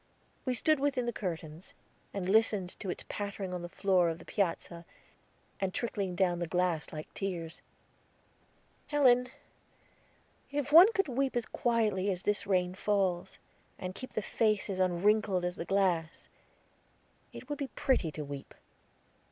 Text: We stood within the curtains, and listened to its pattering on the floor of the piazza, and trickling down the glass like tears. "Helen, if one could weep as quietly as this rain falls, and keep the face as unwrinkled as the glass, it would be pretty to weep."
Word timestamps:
We 0.45 0.55
stood 0.55 0.79
within 0.79 1.05
the 1.05 1.13
curtains, 1.13 1.75
and 2.11 2.27
listened 2.27 2.71
to 2.79 2.89
its 2.89 3.05
pattering 3.07 3.53
on 3.53 3.61
the 3.61 3.69
floor 3.69 4.09
of 4.09 4.17
the 4.17 4.25
piazza, 4.25 4.83
and 5.59 5.71
trickling 5.75 6.15
down 6.15 6.39
the 6.39 6.47
glass 6.47 6.91
like 6.91 7.13
tears. 7.13 7.61
"Helen, 8.87 9.27
if 10.51 10.71
one 10.71 10.91
could 10.93 11.07
weep 11.07 11.35
as 11.35 11.45
quietly 11.45 12.09
as 12.11 12.23
this 12.23 12.47
rain 12.47 12.73
falls, 12.73 13.37
and 13.77 13.93
keep 13.93 14.13
the 14.13 14.23
face 14.23 14.71
as 14.71 14.79
unwrinkled 14.79 15.45
as 15.45 15.55
the 15.55 15.65
glass, 15.65 16.29
it 17.31 17.47
would 17.47 17.59
be 17.59 17.67
pretty 17.67 18.11
to 18.13 18.25
weep." 18.25 18.55